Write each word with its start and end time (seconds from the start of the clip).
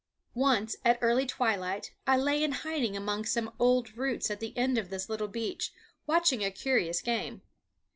Once, 0.33 0.75
at 0.83 0.97
early 0.99 1.27
twilight, 1.27 1.91
I 2.07 2.17
lay 2.17 2.43
in 2.43 2.53
hiding 2.53 2.97
among 2.97 3.25
some 3.25 3.53
old 3.59 3.95
roots 3.95 4.31
at 4.31 4.39
the 4.39 4.57
end 4.57 4.79
of 4.79 4.89
this 4.89 5.09
little 5.09 5.27
beach, 5.27 5.71
watching 6.07 6.43
a 6.43 6.49
curious 6.49 7.01
game. 7.03 7.43